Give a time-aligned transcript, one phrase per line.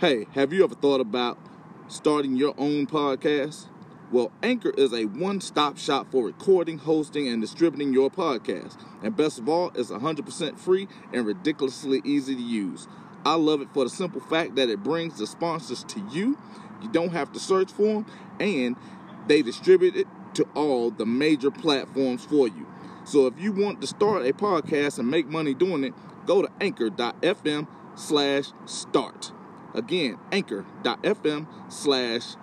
[0.00, 1.36] Hey, have you ever thought about
[1.88, 3.66] starting your own podcast?
[4.12, 8.80] Well, Anchor is a one stop shop for recording, hosting, and distributing your podcast.
[9.02, 12.86] And best of all, it's 100% free and ridiculously easy to use.
[13.24, 16.38] I love it for the simple fact that it brings the sponsors to you.
[16.80, 18.06] You don't have to search for them,
[18.38, 18.76] and
[19.26, 22.68] they distribute it to all the major platforms for you.
[23.02, 25.94] So if you want to start a podcast and make money doing it,
[26.24, 29.32] go to anchor.fm slash start.
[29.74, 32.36] Again, anchor.fm slash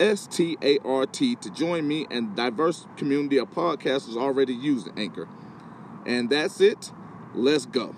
[0.00, 5.28] S-T-A-R-T to join me and diverse community of podcasters already using Anchor.
[6.06, 6.92] And that's it.
[7.34, 7.94] Let's go.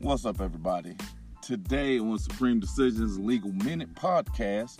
[0.00, 0.96] What's up, everybody?
[1.40, 4.78] Today on Supreme Decisions Legal Minute podcast,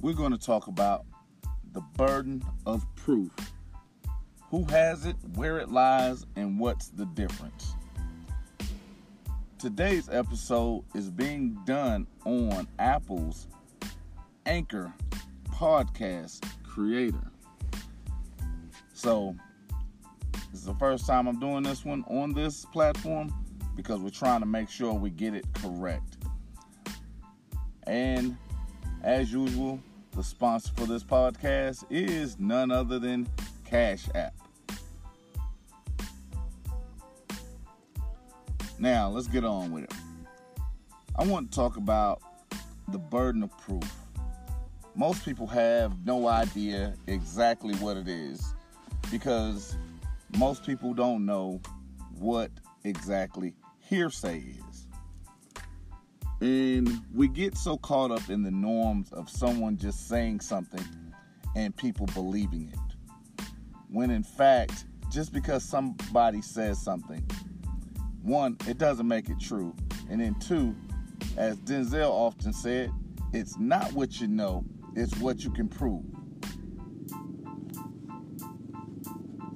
[0.00, 1.04] we're going to talk about
[1.72, 3.30] the burden of proof.
[4.50, 7.74] Who has it, where it lies, and what's the difference?
[9.58, 13.46] Today's episode is being done on Apple's
[14.46, 14.92] Anchor
[15.50, 17.30] podcast creator.
[18.94, 19.36] So,
[20.50, 23.32] this is the first time I'm doing this one on this platform
[23.76, 26.16] because we're trying to make sure we get it correct.
[27.86, 28.36] And
[29.02, 29.80] as usual,
[30.12, 33.28] the sponsor for this podcast is none other than
[33.64, 34.34] Cash App.
[38.78, 39.92] Now, let's get on with it.
[41.16, 42.22] I want to talk about
[42.88, 43.84] the burden of proof.
[44.94, 48.54] Most people have no idea exactly what it is
[49.10, 49.76] because
[50.38, 51.60] most people don't know
[52.18, 52.50] what
[52.84, 54.86] exactly hearsay is.
[56.40, 60.84] And we get so caught up in the norms of someone just saying something
[61.54, 63.44] and people believing it.
[63.90, 67.28] When in fact, just because somebody says something,
[68.22, 69.74] one, it doesn't make it true.
[70.08, 70.74] And then two,
[71.36, 72.90] as Denzel often said,
[73.32, 74.64] it's not what you know,
[74.96, 76.04] it's what you can prove.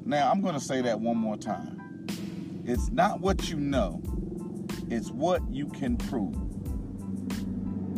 [0.04, 2.06] Now, I'm going to say that one more time.
[2.66, 4.02] It's not what you know,
[4.90, 6.43] it's what you can prove.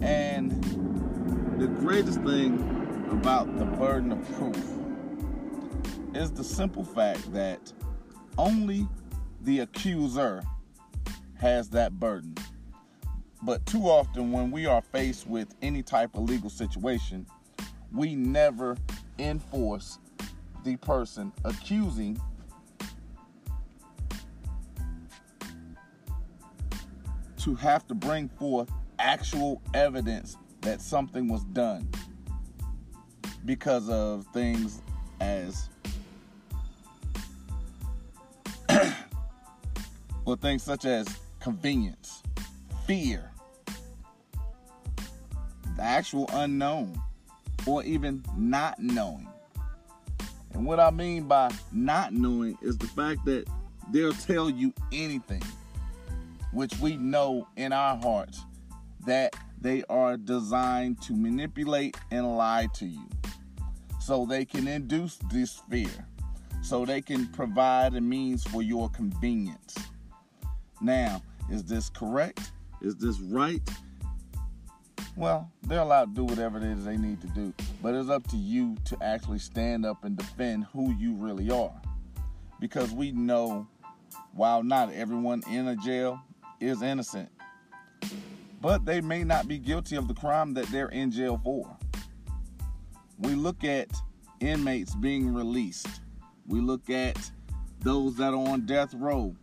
[0.02, 0.62] And
[1.58, 4.56] the greatest thing about the burden of proof
[6.14, 7.72] is the simple fact that
[8.38, 8.86] only
[9.42, 10.42] the accuser
[11.38, 12.34] has that burden.
[13.42, 17.26] But too often, when we are faced with any type of legal situation,
[17.92, 18.76] we never
[19.18, 19.98] enforce
[20.64, 22.20] the person accusing
[27.38, 28.70] to have to bring forth
[29.06, 31.88] actual evidence that something was done
[33.44, 34.82] because of things
[35.20, 35.68] as
[40.24, 41.06] well things such as
[41.38, 42.24] convenience
[42.84, 43.30] fear
[45.76, 47.00] the actual unknown
[47.64, 49.28] or even not knowing.
[50.52, 53.46] And what i mean by not knowing is the fact that
[53.92, 55.42] they'll tell you anything
[56.52, 58.42] which we know in our hearts
[59.06, 63.08] that they are designed to manipulate and lie to you
[64.00, 66.06] so they can induce this fear,
[66.62, 69.76] so they can provide a means for your convenience.
[70.80, 72.52] Now, is this correct?
[72.82, 73.62] Is this right?
[75.16, 78.26] Well, they're allowed to do whatever it is they need to do, but it's up
[78.28, 81.72] to you to actually stand up and defend who you really are.
[82.60, 83.66] Because we know,
[84.32, 86.20] while not everyone in a jail
[86.60, 87.30] is innocent,
[88.60, 91.76] but they may not be guilty of the crime that they're in jail for.
[93.18, 93.88] We look at
[94.40, 95.88] inmates being released.
[96.46, 97.30] We look at
[97.80, 99.34] those that are on death row.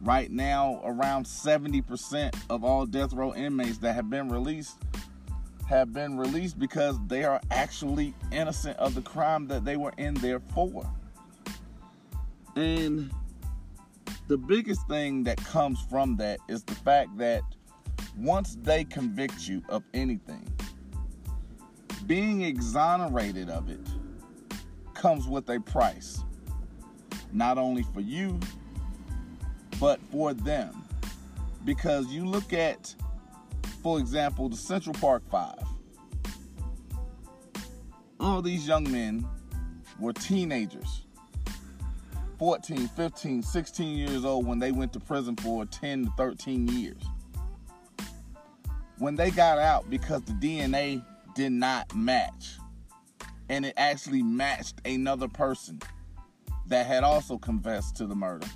[0.00, 4.78] Right now, around 70% of all death row inmates that have been released
[5.68, 10.14] have been released because they are actually innocent of the crime that they were in
[10.14, 10.84] there for.
[12.56, 13.10] And
[14.28, 17.42] the biggest thing that comes from that is the fact that
[18.16, 20.46] once they convict you of anything,
[22.06, 23.80] being exonerated of it
[24.94, 26.22] comes with a price.
[27.32, 28.38] Not only for you,
[29.80, 30.84] but for them.
[31.64, 32.94] Because you look at,
[33.82, 35.58] for example, the Central Park Five.
[38.20, 39.26] All these young men
[39.98, 41.02] were teenagers
[42.38, 47.02] 14, 15, 16 years old when they went to prison for 10 to 13 years.
[49.02, 51.04] When they got out because the DNA
[51.34, 52.56] did not match,
[53.48, 55.80] and it actually matched another person
[56.68, 58.46] that had also confessed to the murder.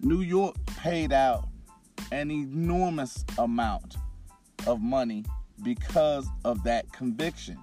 [0.00, 1.46] New York paid out
[2.10, 3.96] an enormous amount
[4.66, 5.22] of money
[5.62, 7.62] because of that conviction.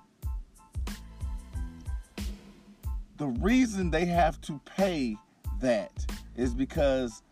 [3.18, 5.18] The reason they have to pay
[5.62, 6.06] that
[6.36, 7.24] is because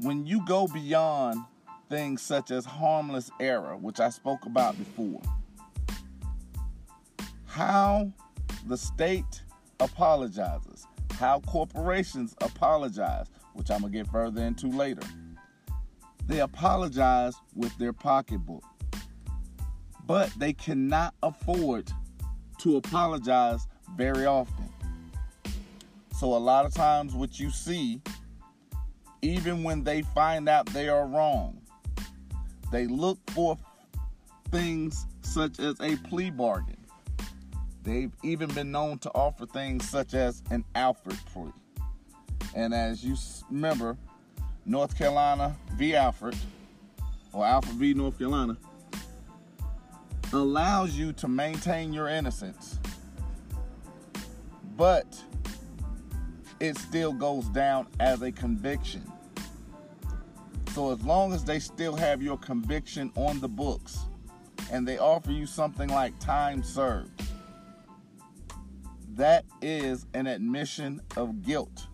[0.00, 1.44] when you go beyond
[1.90, 5.20] things such as harmless error, which I spoke about before,
[7.46, 8.10] how
[8.66, 9.42] the state
[9.80, 10.86] apologizes,
[11.18, 15.02] how corporations apologize, which I'm going to get further into later.
[16.26, 18.62] They apologize with their pocketbook,
[20.06, 21.90] but they cannot afford
[22.58, 23.66] to apologize
[23.96, 24.68] very often.
[26.16, 28.00] So, a lot of times, what you see,
[29.22, 31.59] even when they find out they are wrong,
[32.70, 33.56] they look for
[34.50, 36.80] things such as a plea bargain
[37.82, 41.52] They've even been known to offer things such as an Alford plea.
[42.54, 43.16] And as you
[43.50, 43.96] remember,
[44.66, 45.96] North Carolina v.
[45.96, 46.36] Alford,
[47.32, 47.94] or Alford v.
[47.94, 48.56] North Carolina,
[50.32, 52.78] allows you to maintain your innocence,
[54.76, 55.18] but
[56.60, 59.10] it still goes down as a conviction.
[60.80, 63.98] So as long as they still have your conviction on the books
[64.72, 67.22] and they offer you something like time served,
[69.12, 71.86] that is an admission of guilt.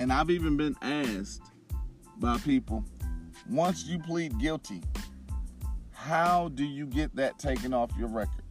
[0.00, 1.42] And I've even been asked
[2.16, 2.84] by people
[3.48, 4.82] once you plead guilty,
[5.92, 8.42] how do you get that taken off your record?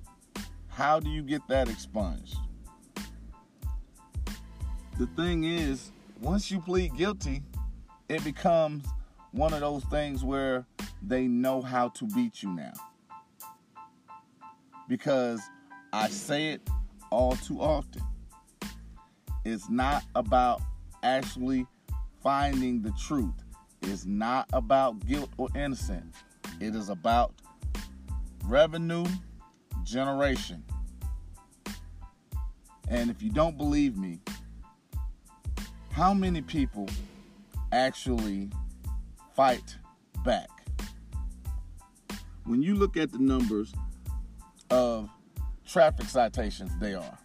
[0.70, 2.38] How do you get that expunged?
[4.98, 5.92] The thing is,
[6.22, 7.44] once you plead guilty,
[8.12, 8.84] it becomes
[9.32, 10.66] one of those things where
[11.02, 12.74] they know how to beat you now.
[14.90, 15.40] Because
[15.94, 16.62] I say it
[17.10, 18.02] all too often.
[19.46, 20.62] It's not about
[21.04, 21.66] actually
[22.22, 23.34] finding the truth.
[23.84, 26.18] It's not about guilt or innocence.
[26.60, 27.34] It is about
[28.44, 29.06] revenue
[29.86, 30.66] generation.
[32.90, 34.20] And if you don't believe me,
[35.92, 36.90] how many people
[37.72, 38.50] actually
[39.36, 39.78] fight
[40.24, 40.50] back?
[42.46, 43.74] When you look at the numbers
[44.72, 45.10] of
[45.72, 47.18] traffic citations they are.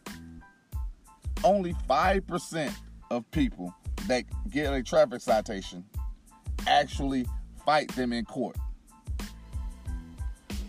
[1.43, 2.73] Only 5%
[3.11, 3.75] of people
[4.07, 5.85] that get a traffic citation
[6.67, 7.27] actually
[7.65, 8.57] fight them in court.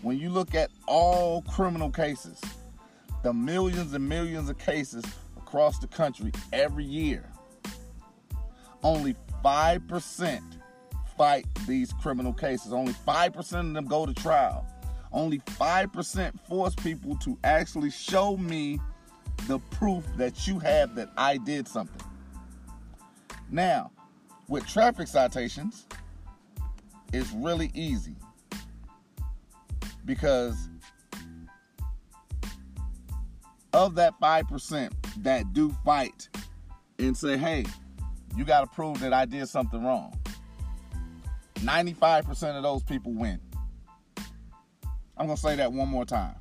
[0.02, 2.40] When you look at all criminal cases,
[3.22, 5.04] the millions and millions of cases
[5.36, 7.30] across the country every year,
[8.82, 10.40] only 5%
[11.16, 12.72] fight these criminal cases.
[12.72, 14.66] Only 5% of them go to trial
[15.12, 18.78] only 5% force people to actually show me
[19.46, 22.06] the proof that you have that I did something.
[23.50, 23.90] Now,
[24.48, 25.86] with traffic citations,
[27.12, 28.16] it's really easy
[30.04, 30.68] because
[33.72, 36.28] of that 5% that do fight
[36.98, 37.64] and say, hey,
[38.36, 40.18] you got to prove that I did something wrong.
[41.56, 43.40] 95% of those people win.
[45.16, 46.36] I'm going to say that one more time.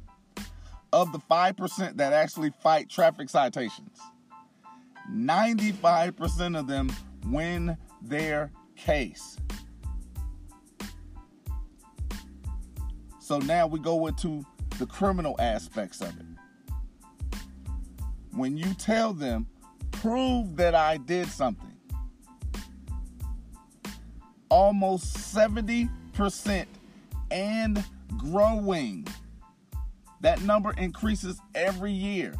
[0.94, 4.00] Of the 5% that actually fight traffic citations,
[5.12, 6.92] 95% of them
[7.26, 9.38] win their case.
[13.20, 14.46] So now we go into
[14.80, 16.26] the criminal aspects of it.
[18.32, 19.48] When you tell them,
[19.92, 21.77] prove that I did something,
[24.58, 26.66] almost 70%
[27.30, 27.86] and
[28.18, 29.08] growing.
[30.22, 32.34] That number increases every year.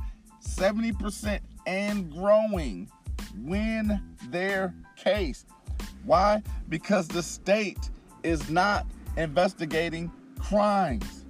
[0.44, 2.90] 70% and growing
[3.44, 5.46] win their case.
[6.06, 6.42] Why?
[6.70, 7.92] Because the state
[8.24, 11.24] is not investigating crimes.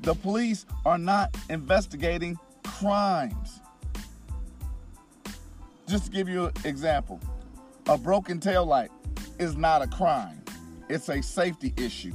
[0.00, 3.60] The police are not investigating crimes.
[5.88, 7.18] Just to give you an example,
[7.86, 8.90] a broken tail light
[9.38, 10.42] is not a crime.
[10.90, 12.12] It's a safety issue.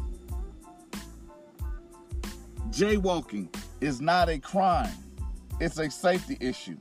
[2.70, 4.94] Jaywalking is not a crime,
[5.60, 6.78] it's a safety issue.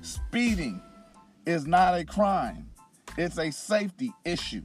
[0.00, 0.80] Speeding
[1.44, 2.70] is not a crime,
[3.18, 4.62] it's a safety issue.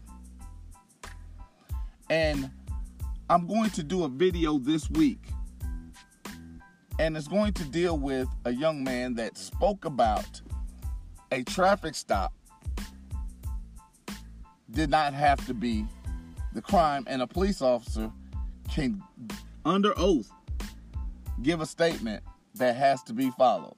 [2.10, 2.50] And
[3.30, 5.24] I'm going to do a video this week,
[7.00, 10.42] and it's going to deal with a young man that spoke about
[11.32, 12.34] a traffic stop
[14.72, 15.86] did not have to be
[16.54, 18.12] the crime, and a police officer
[18.72, 19.04] can,
[19.66, 20.32] under oath,
[21.44, 22.24] give a statement
[22.56, 23.76] that has to be followed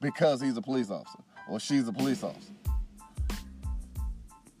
[0.00, 1.18] because he's a police officer
[1.48, 2.52] or she's a police officer.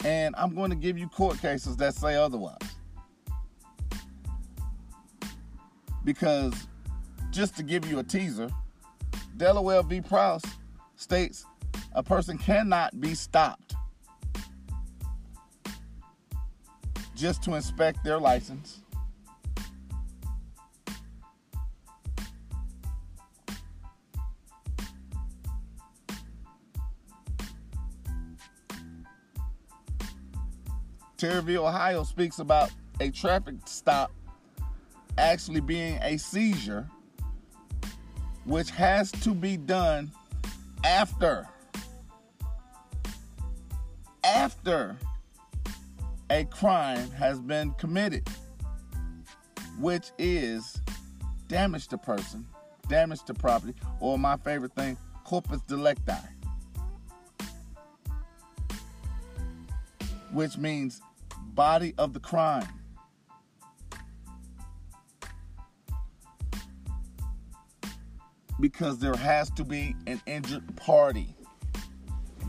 [0.04, 2.58] And I'm going to give you court cases that say otherwise.
[6.04, 6.68] Because
[7.30, 8.48] just to give you a teaser,
[9.36, 10.00] Delaware v.
[10.00, 10.44] Prowse
[10.96, 11.44] states
[11.92, 13.74] a person cannot be stopped
[17.14, 18.80] just to inspect their license.
[31.16, 31.56] Terry v.
[31.56, 34.12] Ohio speaks about a traffic stop
[35.16, 36.86] actually being a seizure,
[38.44, 40.12] which has to be done
[40.86, 41.44] after
[44.22, 44.96] after
[46.30, 48.28] a crime has been committed,
[49.80, 50.80] which is
[51.48, 52.46] damage to person,
[52.88, 56.12] damage to property, or my favorite thing, corpus delicti,
[60.32, 61.00] which means
[61.54, 62.68] body of the crime.
[68.66, 71.28] Because there has to be an injured party.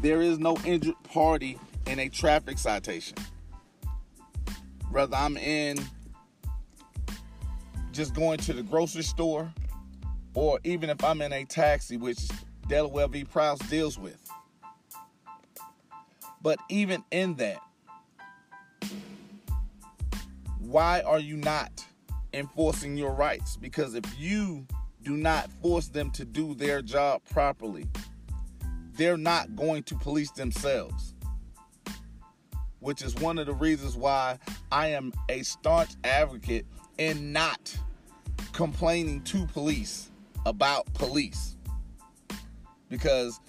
[0.01, 3.19] There is no injured party in a traffic citation.
[4.89, 5.77] Whether I'm in
[7.91, 9.53] just going to the grocery store,
[10.33, 12.17] or even if I'm in a taxi, which
[12.67, 13.23] Delaware v.
[13.23, 14.19] Prowse deals with.
[16.41, 17.59] But even in that,
[20.57, 21.85] why are you not
[22.33, 23.55] enforcing your rights?
[23.55, 24.65] Because if you
[25.07, 27.87] do not force them to do their job properly,
[28.93, 31.13] they're not going to police themselves
[32.79, 34.37] which is one of the reasons why
[34.71, 36.65] I am a staunch advocate
[36.97, 37.77] in not
[38.53, 40.09] complaining to police
[40.45, 41.57] about police.
[42.89, 43.39] Because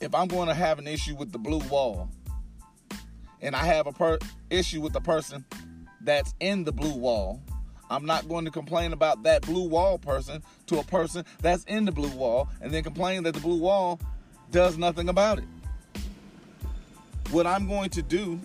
[0.00, 2.10] if I'm going to have an issue with the blue wall
[3.40, 4.18] and I have a per-
[4.50, 5.44] issue with the person
[6.00, 7.40] that's in the blue wall,
[7.90, 11.84] I'm not going to complain about that blue wall person to a person that's in
[11.84, 14.00] the blue wall and then complain that the blue wall
[14.50, 15.44] does nothing about it
[17.30, 18.40] what I'm going to do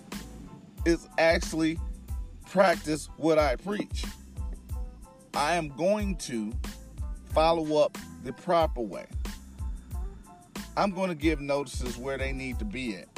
[0.84, 1.78] is actually
[2.50, 4.04] practice what I preach.
[5.34, 6.52] I am going to
[7.32, 9.06] follow up the proper way.
[10.76, 13.08] I'm going to give notices where they need to be at.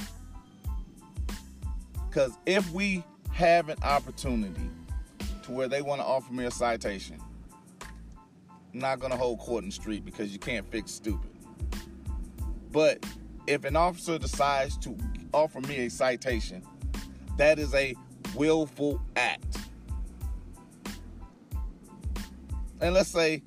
[2.09, 3.03] Because if we
[3.33, 4.71] have an opportunity
[5.45, 7.19] to where they want to offer me a citation,
[8.73, 11.31] I'm not going to hold court in the street because you can't fix stupid.
[12.73, 13.07] But
[13.47, 14.97] if an officer decides to
[15.33, 16.63] offer me a citation,
[17.37, 17.95] that is a
[18.35, 19.59] willful act.
[22.81, 23.43] And let's say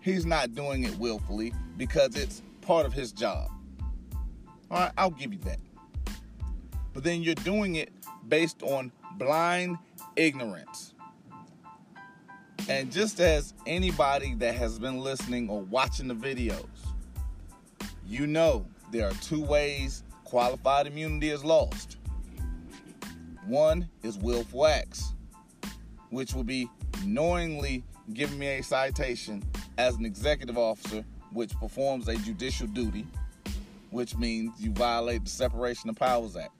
[0.00, 3.50] he's not doing it willfully because it's part of his job.
[4.70, 5.60] All right, I'll give you that.
[6.92, 7.92] But then you're doing it
[8.28, 9.78] based on blind
[10.16, 10.94] ignorance.
[12.68, 16.66] And just as anybody that has been listening or watching the videos,
[18.06, 21.96] you know there are two ways qualified immunity is lost.
[23.46, 25.12] One is willful acts,
[26.10, 26.68] which will be
[27.04, 29.42] knowingly giving me a citation
[29.76, 33.06] as an executive officer, which performs a judicial duty,
[33.90, 36.52] which means you violate the Separation of Powers Act,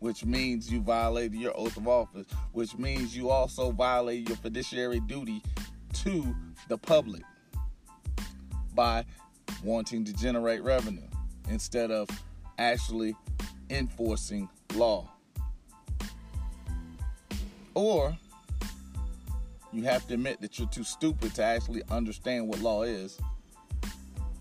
[0.00, 5.00] which means you violated your oath of office, which means you also violated your fiduciary
[5.00, 5.42] duty
[5.92, 6.34] to
[6.68, 7.22] the public
[8.74, 9.04] by
[9.62, 11.06] wanting to generate revenue
[11.48, 12.08] instead of
[12.58, 13.14] actually
[13.68, 15.08] enforcing law.
[17.74, 18.16] Or
[19.72, 23.18] you have to admit that you're too stupid to actually understand what law is.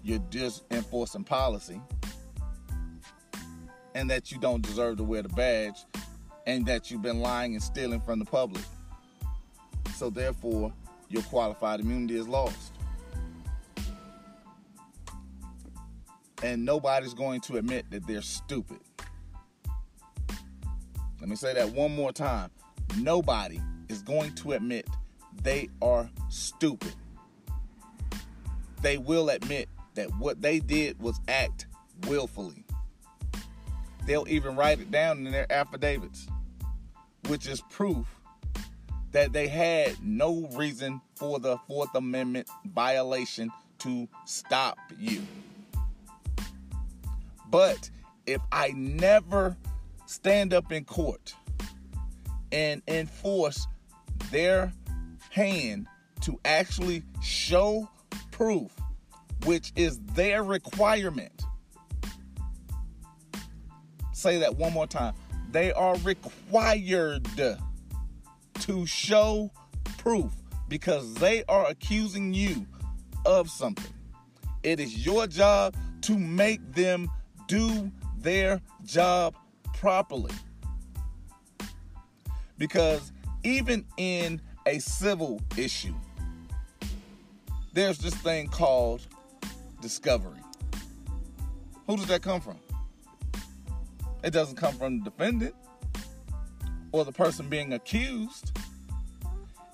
[0.04, 1.82] You're just enforcing policy.
[4.00, 5.86] And that you don't deserve to wear the badge.
[6.48, 8.64] And that you've been lying and stealing from the public.
[9.96, 10.74] So, therefore,
[11.10, 12.80] your qualified immunity is lost.
[16.44, 18.80] and nobody's going to admit that they're stupid.
[21.20, 22.50] Let me say that one more time.
[22.98, 24.88] Nobody is going to admit
[25.44, 26.94] they are stupid.
[28.82, 31.68] They will admit that what they did was act
[32.08, 32.64] willfully.
[34.10, 36.26] They'll even write it down in their affidavits,
[37.28, 38.08] which is proof
[39.12, 45.22] that they had no reason for the Fourth Amendment violation to stop you.
[47.52, 47.92] But
[48.26, 49.56] if I never
[50.08, 51.36] stand up in court
[52.52, 53.68] and enforce
[54.32, 54.74] their
[55.30, 55.86] hand
[56.22, 57.88] to actually show
[58.32, 58.72] proof,
[59.46, 61.39] which is their requirement.
[64.20, 65.14] Say that one more time.
[65.50, 69.50] They are required to show
[69.98, 70.34] proof
[70.68, 72.68] because they are accusing you
[73.26, 73.94] of something.
[74.62, 77.10] It is your job to make them
[77.48, 79.36] do their job
[79.78, 80.34] properly.
[82.58, 83.14] Because
[83.46, 85.96] even in a civil issue,
[87.72, 89.08] there's this thing called
[89.80, 90.42] discovery.
[91.88, 92.60] Who does that come from?
[94.24, 95.56] It doesn't come from the defendant
[96.92, 98.52] or the person being accused.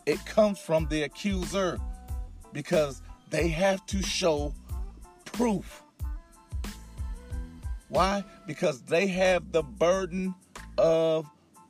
[0.06, 1.80] It comes from the accuser
[2.54, 4.54] because they have to show
[5.26, 5.84] proof.
[7.90, 8.24] Why?
[8.46, 10.36] Because they have the burden
[10.78, 11.26] of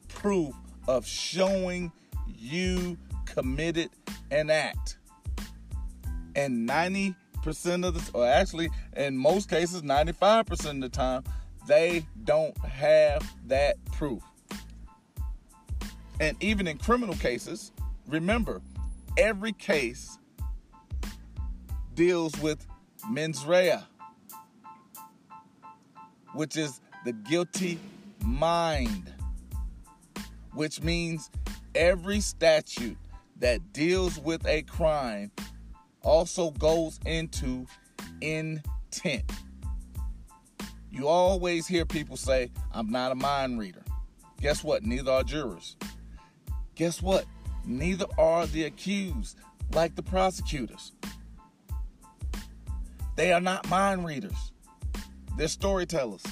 [0.07, 0.53] proof
[0.87, 1.91] of showing
[2.27, 3.89] you committed
[4.31, 4.97] an act.
[6.35, 7.15] And 90%
[7.85, 11.23] of the, or actually in most cases, 95% of the time,
[11.67, 14.23] they don't have that proof.
[16.19, 17.71] And even in criminal cases,
[18.07, 18.61] remember,
[19.17, 20.17] every case
[21.93, 22.65] deals with
[23.09, 23.79] mens rea,
[26.33, 27.79] which is the guilty
[28.23, 29.13] mind,
[30.53, 31.29] which means
[31.73, 32.97] every statute
[33.39, 35.31] that deals with a crime
[36.01, 37.65] also goes into
[38.21, 39.31] intent.
[40.95, 43.83] You always hear people say, I'm not a mind reader.
[44.39, 44.83] Guess what?
[44.83, 45.75] Neither are jurors.
[46.75, 47.25] Guess what?
[47.65, 49.37] Neither are the accused,
[49.73, 50.93] like the prosecutors.
[53.17, 54.53] They are not mind readers,
[55.37, 56.23] they're storytellers.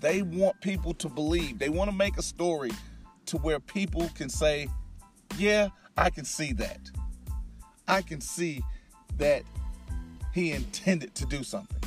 [0.00, 1.60] They want people to believe.
[1.60, 2.72] They want to make a story
[3.26, 4.68] to where people can say,
[5.36, 6.80] Yeah, I can see that.
[7.86, 8.64] I can see
[9.18, 9.44] that
[10.34, 11.77] he intended to do something.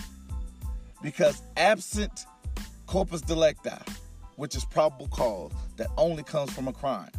[1.01, 2.25] Because absent
[2.85, 3.71] corpus delicti,
[4.35, 7.11] which is probable cause that only comes from a crime,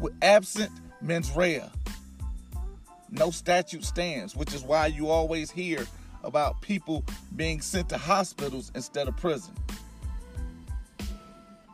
[0.00, 1.64] with absent mens rea,
[3.10, 5.86] no statute stands, which is why you always hear
[6.24, 7.04] about people
[7.36, 9.54] being sent to hospitals instead of prison.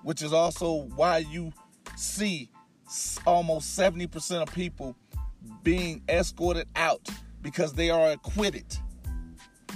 [0.02, 1.52] Which is also why you
[1.96, 2.50] see
[3.26, 4.96] almost 70% of people
[5.62, 7.08] being escorted out
[7.42, 8.76] because they are acquitted,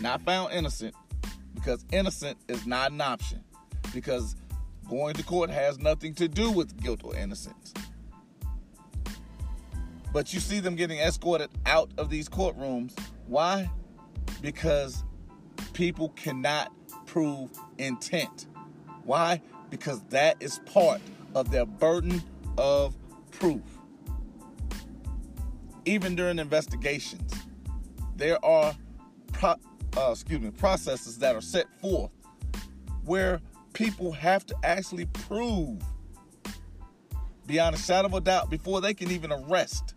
[0.01, 0.95] not found innocent,
[1.55, 3.43] because innocent is not an option.
[3.93, 4.37] Because
[4.89, 7.75] going to court has nothing to do with guilt or innocence.
[10.13, 12.99] But you see them getting escorted out of these courtrooms.
[13.27, 13.71] Why?
[14.41, 15.05] Because
[15.75, 16.73] people cannot
[17.07, 18.47] prove intent.
[19.05, 19.43] Why?
[19.71, 21.01] Because that is part
[21.35, 22.23] of their burden
[22.57, 22.97] of
[23.31, 23.63] proof.
[25.85, 27.33] Even during investigations,
[28.17, 28.75] there are
[29.97, 32.13] uh, excuse me processes that are set forth
[33.05, 33.41] where
[33.73, 35.81] people have to actually prove
[37.47, 39.95] beyond a shadow of a doubt before they can even arrest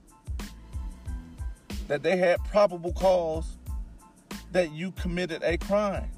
[1.88, 3.58] that they had probable cause
[4.52, 6.10] that you committed a crime.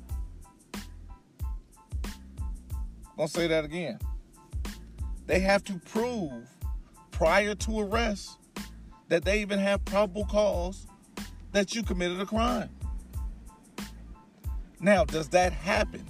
[0.75, 0.81] I'm
[3.17, 3.99] gonna say that again.
[5.25, 6.47] They have to prove
[7.11, 8.37] prior to arrest
[9.07, 10.87] that they even have probable cause
[11.51, 12.69] that you committed a crime.
[14.83, 16.05] Now, does that happen?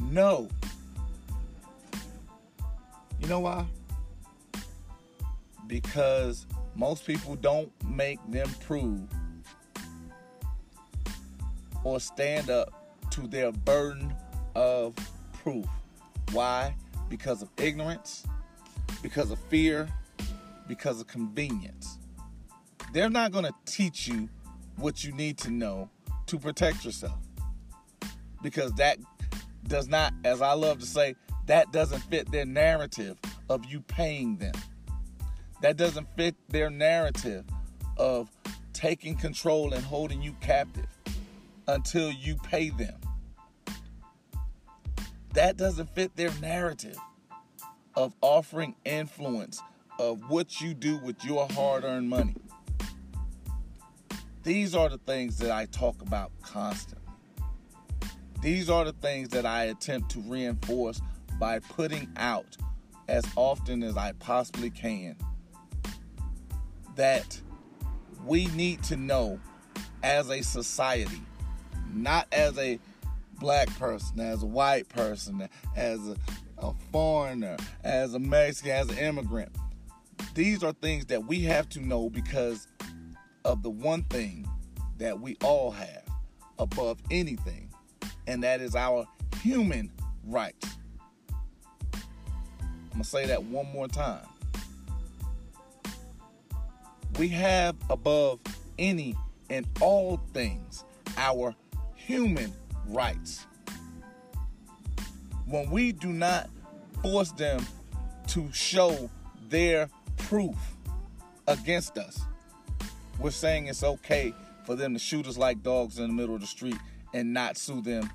[0.00, 0.48] No.
[3.20, 3.66] You know why?
[5.66, 9.02] Because most people don't make them prove
[11.84, 14.14] or stand up to their burden
[14.54, 14.94] of
[15.42, 15.66] proof.
[16.32, 16.74] Why?
[17.10, 18.24] Because of ignorance,
[19.02, 19.86] because of fear,
[20.66, 21.98] because of convenience.
[22.94, 24.30] They're not going to teach you
[24.76, 25.90] what you need to know
[26.24, 27.25] to protect yourself.
[28.46, 28.98] Because that
[29.66, 33.18] does not, as I love to say, that doesn't fit their narrative
[33.50, 34.54] of you paying them.
[35.62, 37.44] That doesn't fit their narrative
[37.96, 38.30] of
[38.72, 40.86] taking control and holding you captive
[41.66, 42.94] until you pay them.
[45.34, 46.96] That doesn't fit their narrative
[47.96, 49.60] of offering influence
[49.98, 52.36] of what you do with your hard earned money.
[54.44, 57.05] These are the things that I talk about constantly.
[58.40, 61.00] These are the things that I attempt to reinforce
[61.38, 62.56] by putting out
[63.08, 65.16] as often as I possibly can
[66.96, 67.40] that
[68.24, 69.38] we need to know
[70.02, 71.20] as a society,
[71.92, 72.78] not as a
[73.38, 76.16] black person, as a white person, as a
[76.58, 79.54] a foreigner, as a Mexican, as an immigrant.
[80.34, 82.66] These are things that we have to know because
[83.44, 84.48] of the one thing
[84.98, 86.02] that we all have
[86.58, 87.70] above anything,
[88.26, 89.06] and that is our
[89.42, 89.90] human
[90.24, 90.76] rights.
[91.92, 92.00] I'm
[92.92, 94.26] going to say that one more time.
[97.18, 98.40] We have above
[98.78, 99.16] any
[99.48, 100.84] and all things
[101.16, 101.54] our
[101.94, 102.52] human
[102.88, 103.46] rights.
[105.46, 106.50] When we do not
[107.02, 107.64] force them
[108.28, 109.08] to show
[109.48, 110.56] their proof
[111.46, 112.20] against us,
[113.18, 114.34] we're saying it's okay
[114.64, 116.76] for them to shoot us like dogs in the middle of the street
[117.16, 118.10] and not sue them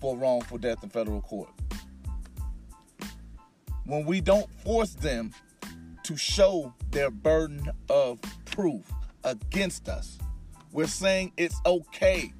[0.00, 1.50] for wrongful death in federal court.
[3.84, 5.30] When we don't force them
[6.04, 8.90] to show their burden of proof
[9.24, 10.16] against us,
[10.72, 12.32] we're saying it's okay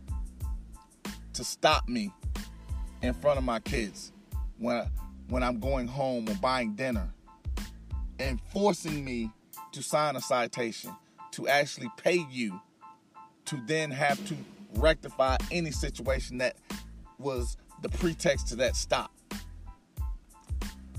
[1.35, 2.11] to stop me
[3.03, 4.11] in front of my kids
[4.59, 4.87] when
[5.29, 7.11] when I'm going home or buying dinner
[8.19, 9.31] and forcing me
[9.73, 10.95] to sign a citation
[11.33, 12.59] to actually pay you
[13.47, 14.37] to then have to
[14.77, 16.57] rectify any situation that
[17.19, 19.11] was the pretext to that stop.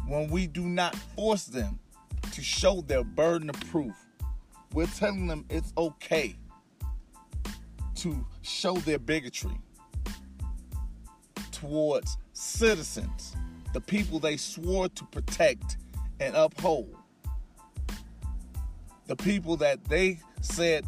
[0.08, 1.80] When we do not force them
[2.32, 3.96] to show their burden of proof,
[4.74, 6.36] we're telling them it's okay
[7.96, 9.58] to show their bigotry
[11.52, 13.36] towards citizens,
[13.74, 15.78] the people they swore to protect
[16.20, 16.96] and uphold,
[19.08, 20.86] the people that they said,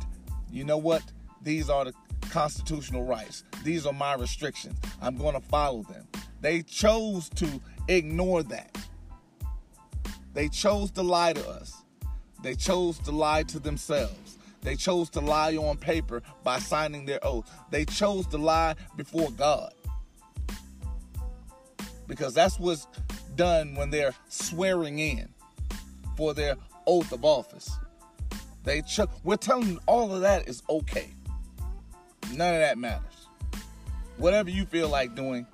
[0.51, 1.01] you know what,
[1.41, 1.93] these are the
[2.27, 6.07] constitutional rights, these are my restrictions, I'm going to follow them.
[6.41, 7.47] They chose to
[7.87, 8.77] ignore that.
[10.33, 11.83] They chose to lie to us.
[12.43, 14.37] They chose to lie to themselves.
[14.61, 17.49] They chose to lie on paper by signing their oath.
[17.71, 19.73] They chose to lie before God
[22.07, 22.87] because that's what's
[23.35, 25.29] done when they're swearing in
[26.15, 26.55] for their
[26.87, 27.69] oath of office.
[28.63, 31.11] They ch- we're telling them all of that is okay.
[32.33, 33.27] None of that matters.
[34.17, 35.45] Whatever you feel like doing,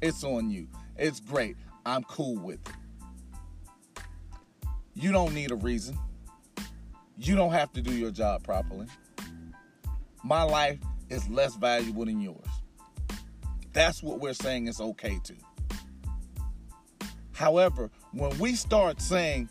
[0.00, 0.68] it's on you.
[0.96, 1.56] It's great.
[1.84, 4.02] I'm cool with it.
[4.94, 5.98] You don't need a reason.
[7.16, 8.86] You don't have to do your job properly.
[10.24, 10.78] My life
[11.08, 12.46] is less valuable than yours.
[13.72, 15.34] That's what we're saying is okay to.
[17.32, 19.48] However, when we start saying,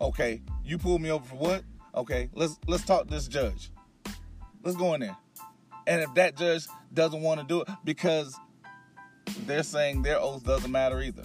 [0.00, 1.64] okay, you pulled me over for what?
[1.94, 3.70] Okay, let's let's talk to this judge.
[4.62, 5.16] Let's go in there.
[5.90, 8.38] And if that judge doesn't want to do it because
[9.44, 11.24] they're saying their oath doesn't matter either.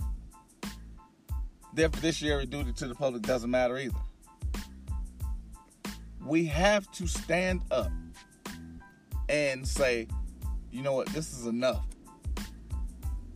[1.76, 4.00] Their fiduciary duty to the public doesn't matter either.
[6.26, 7.92] We have to stand up
[9.30, 10.08] and say,
[10.72, 11.86] you know what, this is enough.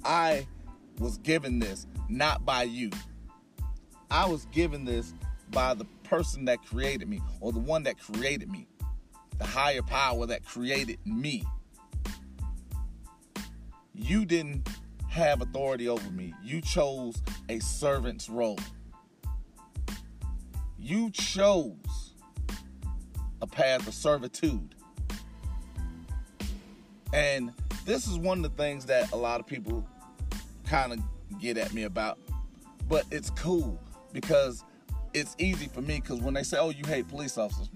[0.03, 0.47] I
[0.97, 2.89] was given this not by you.
[4.09, 5.13] I was given this
[5.51, 8.65] by the person that created me or the one that created me,
[9.39, 11.43] the higher power that created me.
[13.95, 14.67] You didn't
[15.09, 16.33] have authority over me.
[16.43, 18.59] You chose a servant's role.
[20.77, 22.13] You chose
[23.41, 24.75] a path of servitude.
[27.13, 27.51] And
[27.85, 29.87] this is one of the things that a lot of people
[30.65, 30.99] kind of
[31.39, 32.19] get at me about.
[32.87, 33.79] But it's cool
[34.13, 34.63] because
[35.13, 37.69] it's easy for me because when they say, oh, you hate police officers,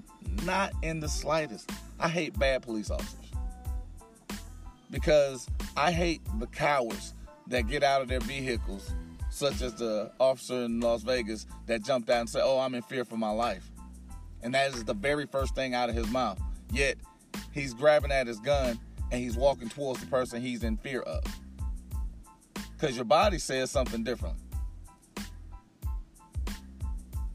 [0.46, 1.70] not in the slightest.
[2.00, 3.20] I hate bad police officers
[4.92, 7.14] because I hate the cowards
[7.48, 8.92] that get out of their vehicles,
[9.30, 12.82] such as the officer in Las Vegas that jumped out and said, oh, I'm in
[12.84, 13.70] fear for my life.
[14.42, 16.40] And that is the very first thing out of his mouth.
[16.72, 16.98] Yet
[17.52, 18.80] he's grabbing at his gun
[19.12, 21.24] and he's walking towards the person he's in fear of
[22.84, 24.36] because your body says something different.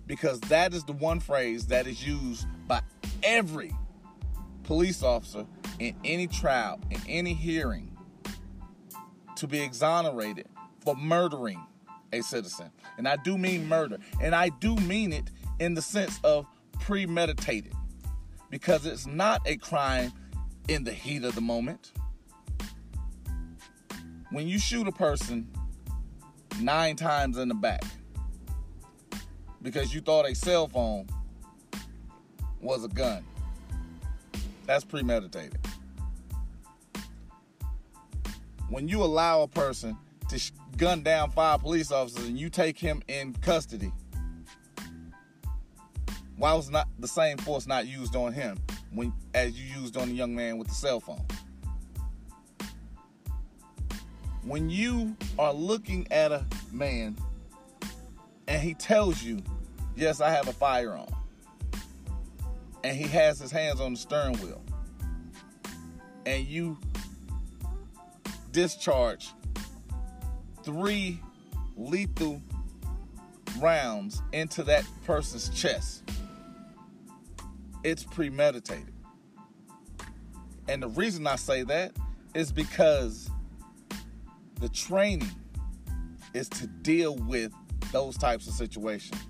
[0.08, 2.80] Because that is the one phrase that is used by
[3.22, 3.72] every
[4.64, 5.46] police officer
[5.78, 7.96] in any trial, in any hearing,
[9.36, 10.48] to be exonerated
[10.80, 11.62] for murdering
[12.12, 12.72] a citizen.
[12.96, 13.98] And I do mean murder.
[14.20, 16.46] And I do mean it in the sense of
[16.80, 17.72] premeditated.
[18.50, 20.10] Because it's not a crime
[20.68, 21.92] in the heat of the moment
[24.30, 25.48] when you shoot a person
[26.60, 27.82] nine times in the back
[29.62, 31.06] because you thought a cell phone
[32.60, 33.24] was a gun,
[34.66, 35.58] that's premeditated.
[38.68, 39.96] When you allow a person
[40.28, 43.92] to gun down five police officers and you take him in custody,
[46.36, 48.58] why was not the same force not used on him
[48.92, 51.24] when as you used on the young man with the cell phone?
[54.48, 56.42] when you are looking at a
[56.72, 57.14] man
[58.48, 59.42] and he tells you,
[59.94, 61.08] Yes, I have a firearm,
[62.82, 64.62] and he has his hands on the steering wheel,
[66.24, 66.78] and you
[68.52, 69.30] discharge
[70.62, 71.20] three
[71.76, 72.40] lethal
[73.58, 76.08] rounds into that person's chest,
[77.82, 78.94] it's premeditated.
[80.68, 81.92] And the reason I say that
[82.34, 83.30] is because
[84.60, 85.30] the training
[86.34, 87.52] is to deal with
[87.92, 89.20] those types of situations.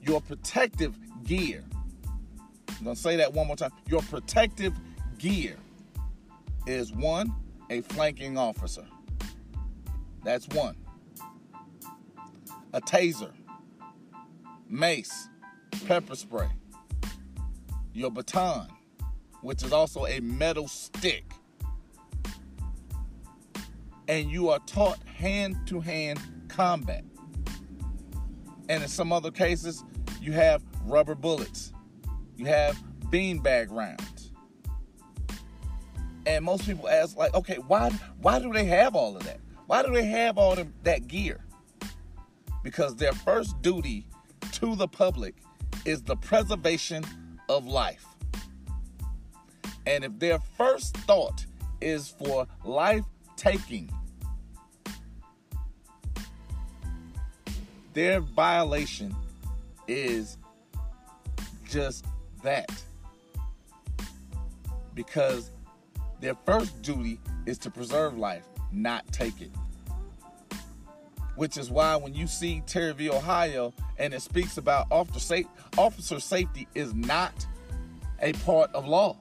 [0.00, 1.64] Your protective gear,
[2.68, 3.70] I'm going to say that one more time.
[3.88, 4.74] Your protective
[5.18, 5.56] gear
[6.66, 7.32] is one,
[7.70, 8.84] a flanking officer.
[10.24, 10.76] That's one.
[12.72, 13.32] A taser,
[14.68, 15.28] mace,
[15.86, 16.48] pepper spray,
[17.92, 18.68] your baton,
[19.42, 21.24] which is also a metal stick.
[24.08, 27.04] And you are taught hand to hand combat.
[28.68, 29.84] And in some other cases,
[30.20, 31.72] you have rubber bullets,
[32.36, 34.32] you have beanbag rounds.
[36.26, 39.40] And most people ask, like, okay, why why do they have all of that?
[39.66, 41.44] Why do they have all of that gear?
[42.62, 44.06] Because their first duty
[44.52, 45.36] to the public
[45.84, 47.04] is the preservation
[47.48, 48.06] of life.
[49.86, 51.44] And if their first thought
[51.80, 53.04] is for life
[53.42, 53.90] taking,
[57.92, 59.14] their violation
[59.88, 60.38] is
[61.68, 62.06] just
[62.44, 62.70] that.
[64.94, 65.50] Because
[66.20, 69.50] their first duty is to preserve life, not take it.
[71.34, 73.10] Which is why when you see Terry v.
[73.10, 75.40] Ohio, and it speaks about officer,
[75.76, 77.46] officer safety is not
[78.20, 79.16] a part of law.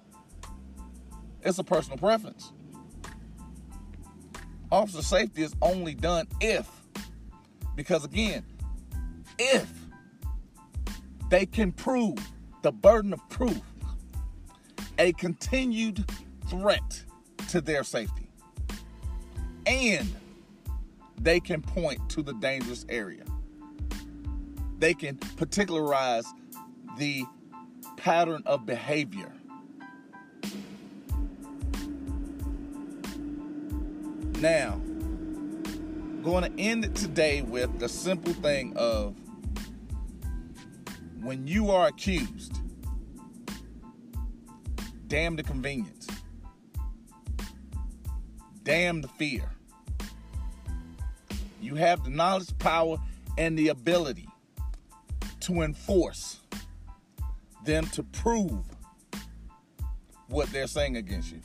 [1.42, 2.52] It's a personal preference.
[4.72, 6.70] Officer safety is only done if,
[7.76, 8.44] because again,
[9.38, 9.70] if
[11.30, 12.18] they can prove
[12.62, 13.62] the burden of proof
[14.98, 16.06] a continued
[16.48, 17.04] threat
[17.50, 18.28] to their safety
[19.66, 20.14] and
[21.18, 23.24] they can point to the dangerous area.
[24.80, 26.26] They can particularize
[26.98, 27.26] the
[27.98, 29.32] pattern of behavior
[34.42, 34.82] Now,
[36.24, 39.14] going to end it today with the simple thing of
[41.22, 42.60] when you are accused,
[45.08, 46.08] damn the convenience,
[48.64, 49.44] damn the fear.
[51.62, 52.98] You have the knowledge, power,
[53.38, 54.28] and the ability
[55.42, 56.40] to enforce
[57.64, 58.64] them to prove
[60.30, 61.42] what they're saying against you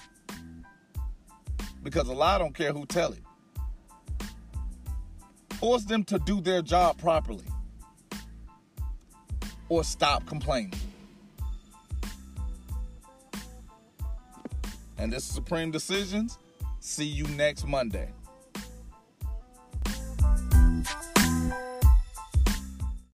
[1.87, 3.23] because a lie don't care who tell it.
[5.61, 7.45] Force them to do their job properly
[9.69, 10.75] or stop complaining.
[14.99, 16.39] And this is Supreme Decisions.
[16.81, 18.09] See you next Monday.